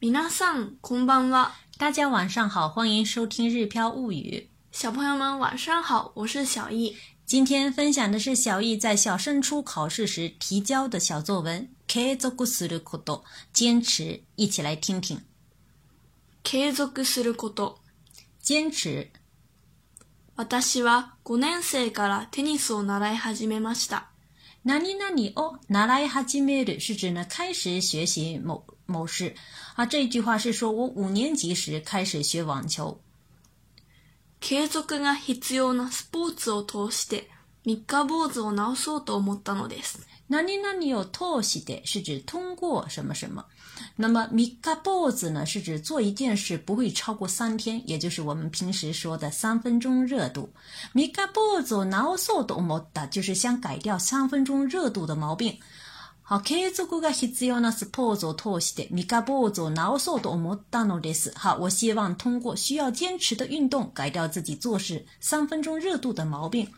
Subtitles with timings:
[0.00, 1.50] ん、こんばんは。
[1.76, 4.48] 大家晚上好，欢迎收听《日飘物语》。
[4.70, 6.96] 小朋友们晚上好，我是小易。
[7.26, 11.68] 今天分享的是小易在小升初考试时提交的小作文。
[11.88, 15.20] 持续すること，坚持，一起来听听。
[16.44, 17.78] 継続すること，
[18.40, 19.10] 坚持。
[20.36, 24.10] 私は五年生からテニスを習い始めました。
[24.68, 29.34] 何々を習い始める是指呢开始学习某某事
[29.76, 29.86] 啊。
[29.86, 32.98] 这句话是说我五年级时开始学网球。
[34.42, 37.30] 継続が必要なスポーツを通して
[37.64, 40.00] 三日坊主を直そうと思ったのです。
[40.30, 43.44] 那你那里有透析的，是指通过什么什么？
[43.96, 50.50] 那么“ミカポズ”呢，是指做一件事不会超过三天，也就是我们平时说的三分钟热度。
[50.94, 55.58] “ミカポズ”ナオソドモった就是想改掉三分钟热度的毛病。
[56.20, 61.32] 好，継続が必要なスポーツ透析でミカポズナオソド思ったのです。
[61.38, 66.70] 好，我希望通过需要坚持的运动改掉自己做事三分钟热度的毛病。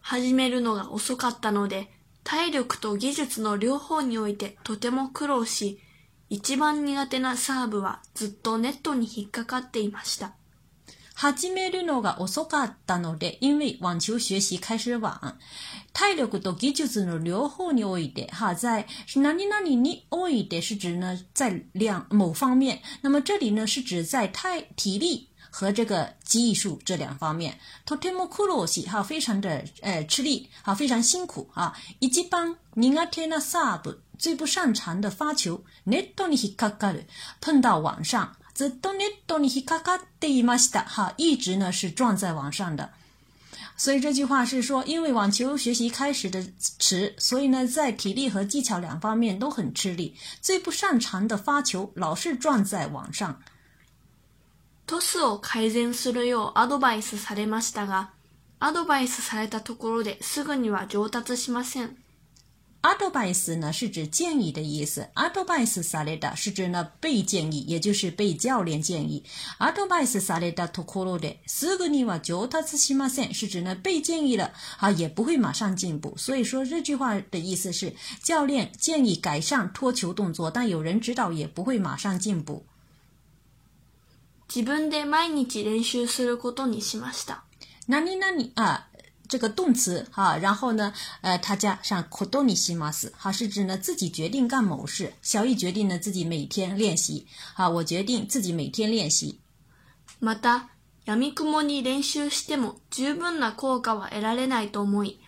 [0.00, 1.88] 始めるのが遅かったので。
[2.24, 5.78] 体力と技術の両方においてとても苦労し、
[6.30, 10.32] 一番苦手なサーブはずっとネットに引っかかっていました。
[11.16, 15.38] 始めるのが遅かったので、因为网球学习开始晚。
[15.92, 22.80] 体力と技術の両方において，は、在何々において是指呢在量、某方面。
[23.02, 31.72] 那么这里呢是指在体、体力和这个技术这两方面，托特莫库洛西哈非常的呃吃力，哈非常辛苦啊。
[32.00, 37.04] 以及帮尼阿特纳萨布最不擅长的发球，内多尼希卡卡的
[37.40, 42.90] 碰到网上，这内多尼希卡卡德伊马西达哈一直呢是撞在网上的。
[43.76, 46.44] 所以这句话是说，因为网球学习开始的
[46.80, 53.40] 迟，所以呢在体力和技巧两方面都很吃力，最不擅长的发球老是撞在网上。
[54.94, 58.10] トスを改善するようアドバイスされましたが、
[58.60, 61.96] アドバイスされたところですぐには上達しません。
[62.80, 65.08] アドバイス呢是指建议的意思。
[65.16, 69.24] アドバイスされた是指呢被建议，也就是被教练建议。
[69.58, 76.14] アドバイスされたところですぐには上達しません，是指呢被建议了啊也不会马上进步。
[76.16, 82.64] 所以说这句话的意思是教练建议改善脱球动作，但有人指导也不会马上进步。
[84.56, 87.42] 自分で毎日練習することにしました。
[87.88, 88.86] 何々啊，
[89.28, 95.12] 这个动词哈，然后呢，呃，它加上ことにします，哈是指呢自己决定干某事。
[95.22, 97.26] 小易决定呢自己每天练习，
[97.56, 99.40] 啊，我决定自己每天练习。
[100.22, 100.68] また、
[101.04, 105.18] 闇雲に練習しても十分な効果は得られないと思い、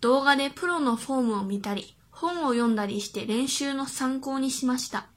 [0.00, 5.11] 動画でプロのフォームを見たり、本を読んだりして練習の参考にしました。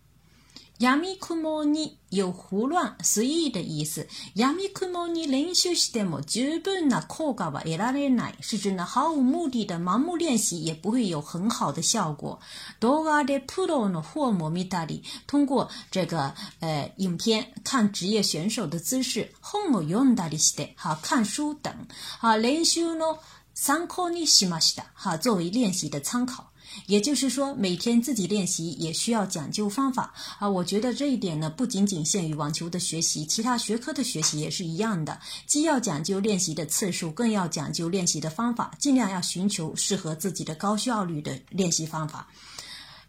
[0.78, 4.06] やみくもに有胡乱随意的意思。
[4.36, 12.40] やみくもに練習しても十分な効果は得られない，是指呢毫无目的的盲目练习也不会有很好的效果。
[12.82, 21.74] 動画でプロのフォームを見たり、通过这个呃影片看职业选手的姿势、本を読んだりして，好看书等，
[22.20, 23.18] 好練習の
[23.54, 24.76] 参考にします。
[24.94, 26.52] 哈，作为练习的参考。
[26.88, 30.50] 也就是说，每天自己练习也需要讲究方法啊！
[30.50, 42.28] 我觉得这一点呢，不仅仅限于网球的学习，其他学科的学习也是一样的，既要讲究练习的次数，更要讲究练习的方法，尽量要寻求适合自己的高效率的练习方法。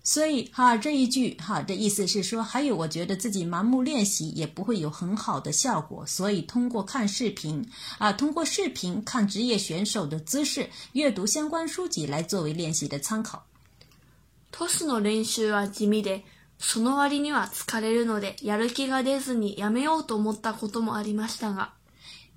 [0.07, 7.69] 所以哈这一句哈的意思是说，还有我觉得自己盲目练习也不会有很好的效果，所以通过看视频
[7.99, 13.45] 啊，通过视频看职业选手的姿势，阅读相关书籍来作为练习的参考。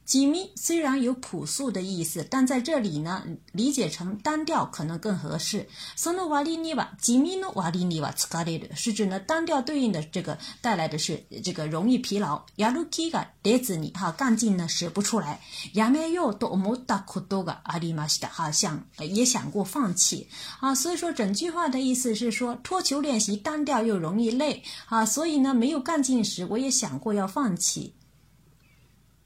[0.10, 5.70] 吉米虽然有朴素的意思，但在这里呢，理解成单调可能更合适。
[5.96, 12.44] sonu wali niwa，吉米诺瓦里尼瓦 s c a t t e d 是指呢单调对应的这个带来的是这个容易疲劳。
[12.58, 15.40] yalukiga dezi n 哈，干劲呢使不出来。
[15.76, 20.28] yameyo do omota kudoga a r i m a s 的哈，想也想过放弃
[20.60, 20.74] 啊。
[20.74, 27.94] 所以说，整句话的意思是说，脱球练习单调又容易累啊，所以呢，没有干劲时，我也想过要放弃。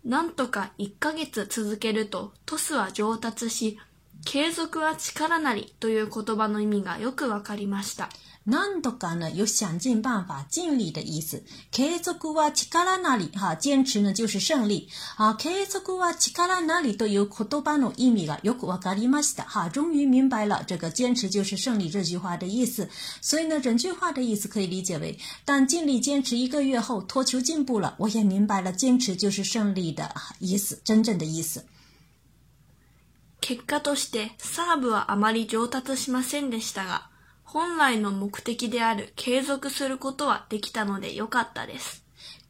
[0.04, 3.80] なんとか1ヶ月続けるとトスは上達し、
[4.26, 8.10] “経続は力なり”という言葉の意味がよくわかりました。
[8.46, 14.88] 何度かの有想尽办法尽力的意思，“経続は力なり”哈，坚持呢就是胜利。
[15.18, 19.44] 啊，“経続は力なり”都有言葉の意味がよくわかりました。
[19.44, 22.90] 哈，终于明白了这个坚持就是胜利这句话的意思。
[23.22, 30.10] 所以呢，整句话的意思可以理解为：当尽力坚持一个月后，托球进步了，我也明白了坚持就是胜利的
[30.40, 31.66] 意思，真正的意思。
[33.44, 37.10] 結果としてサーブはあまり上達しませんでしたが、
[37.44, 42.06] 本来の目的である継続することはできたので良かったです。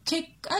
[0.05, 0.51] 結果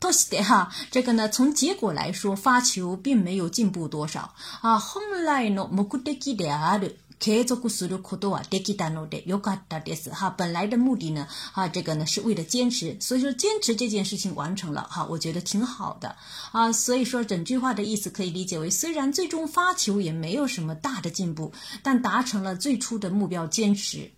[0.00, 4.32] としては这个呢，从结果来说，发球并没有进步多少
[4.62, 4.78] 啊。
[4.80, 10.10] 本来の目的である持続することはできたので、良かったです。
[10.12, 16.14] 哈，本来的目的呢，哈，这个呢是为了坚持，所以说坚持这件事情完成了，哈，我觉得挺好的
[16.52, 16.70] 啊。
[16.70, 21.50] 所以说整句话的意思可以理解为：虽然最终发球也没有什么大的进步，
[21.82, 24.12] 但达成了最初的目标，坚持。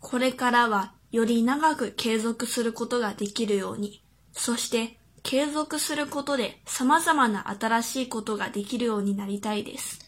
[0.00, 4.00] これからはより長く継続することができるように、
[4.36, 10.03] そして継続することでさまな新しいことができるようになりたいです。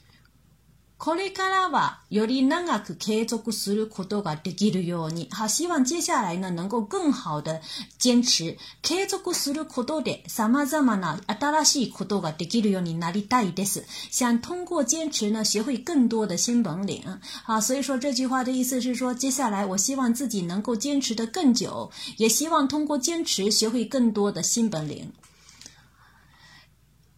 [0.99, 7.61] これからはより長く継続することができるようになり、好希望接下来呢能够更好的
[7.99, 8.57] 坚持。
[8.81, 13.85] 継続することでさまざまな新しいことができるようになりたいです。
[14.11, 17.03] 想通过坚持呢学会更多的新本领。
[17.45, 25.13] 好，所以说这句话的意思是说，接下来我希望自己能够坚持的更久，也希望通过坚持学会更多的新本领。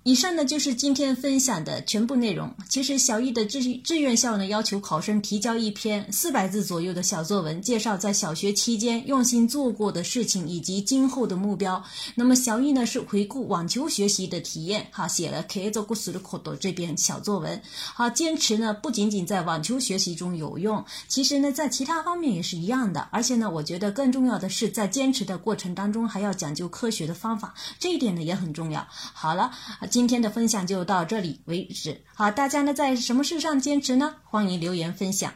[0.08, 2.50] 以上呢就是今天分享的全部内容。
[2.66, 11.84] 其实小艺的志志愿校呢要求考生提交一篇四百字左右的小作文，介绍在小学期间用心做过的事情以及今后的目标。
[12.14, 17.60] 那么小艺呢是回顾网球学习的体验，哈写了《k a g u s u k o 这篇小作文。
[17.94, 23.06] 好，坚持呢不仅仅在网球学习中有用，其实呢在其他方面也是一样的。
[23.12, 28.87] 而且呢，我觉得更重要的是在坚持的过程当中还要讲究科学的方法，这一点呢也很重要。
[28.88, 29.43] 好了，
[29.81, 29.87] 啊。
[29.99, 32.00] 今天的分享就到这里为止。
[32.15, 34.15] 好，大家呢在什么事上坚持呢？
[34.23, 35.33] 欢迎留言分享，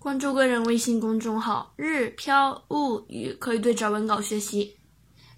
[0.00, 4.74] 关注个人微信公众号“日飘物语”，可以对照文稿学习。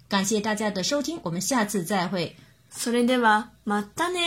[0.09, 2.35] 感谢大家的收听，我们下次再会。
[2.71, 4.19] 索尼电话，马达呢？